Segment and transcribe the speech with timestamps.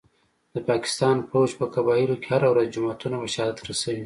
[0.53, 3.99] د پاکستان پوځ په قبایلو کي هره ورځ جوماتونه په شهادت رسوي